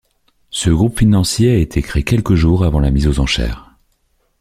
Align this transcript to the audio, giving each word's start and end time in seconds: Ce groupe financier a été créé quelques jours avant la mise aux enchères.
Ce 0.49 0.71
groupe 0.71 0.97
financier 0.97 1.51
a 1.51 1.57
été 1.59 1.83
créé 1.83 2.03
quelques 2.03 2.33
jours 2.33 2.65
avant 2.65 2.79
la 2.79 2.89
mise 2.89 3.05
aux 3.07 3.19
enchères. 3.19 3.69